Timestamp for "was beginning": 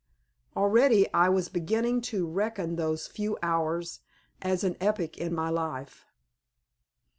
1.29-2.01